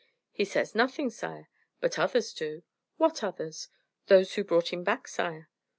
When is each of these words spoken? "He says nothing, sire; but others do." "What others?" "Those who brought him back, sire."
"He 0.31 0.45
says 0.45 0.73
nothing, 0.73 1.11
sire; 1.11 1.47
but 1.79 1.99
others 1.99 2.33
do." 2.33 2.63
"What 2.97 3.23
others?" 3.23 3.67
"Those 4.07 4.33
who 4.33 4.43
brought 4.43 4.73
him 4.73 4.83
back, 4.83 5.07
sire." 5.07 5.47